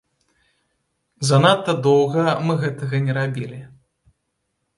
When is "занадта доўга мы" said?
1.29-2.53